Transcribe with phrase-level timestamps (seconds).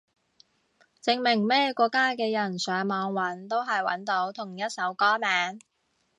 [1.03, 5.59] 證明咩國家嘅人上網搵都係搵到同一首歌名